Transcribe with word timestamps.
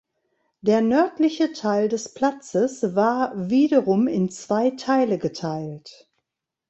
Der 0.61 0.81
nördliche 0.81 1.53
Teil 1.53 1.87
des 1.87 2.15
Platzes 2.15 2.95
war 2.95 3.33
wiederum 3.51 4.07
in 4.07 4.29
zwei 4.31 4.71
Teile 4.71 5.19
geteilt. 5.19 6.09